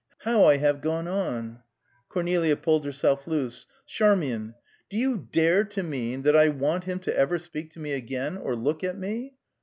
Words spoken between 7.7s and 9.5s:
to me again or look at me?"